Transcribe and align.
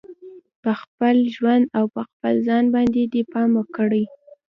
په 0.61 0.71
خپل 0.81 1.15
ژوند 1.35 1.65
او 1.77 1.85
په 1.95 2.01
خپل 2.09 2.33
ځان 2.47 2.63
باندې 2.75 3.01
دې 3.13 3.21
پام 3.33 3.51
کړي 3.75 4.03